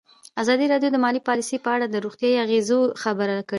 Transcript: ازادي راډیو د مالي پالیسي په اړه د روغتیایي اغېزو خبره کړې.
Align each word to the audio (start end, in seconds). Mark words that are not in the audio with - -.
ازادي 0.41 0.65
راډیو 0.73 0.93
د 0.93 0.97
مالي 1.03 1.21
پالیسي 1.27 1.57
په 1.65 1.69
اړه 1.75 1.85
د 1.89 1.95
روغتیایي 2.05 2.37
اغېزو 2.45 2.79
خبره 3.03 3.33
کړې. 3.41 3.45